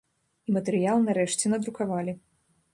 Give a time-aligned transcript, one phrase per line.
[0.51, 2.19] І матэрыял нарэшце надрукавалі.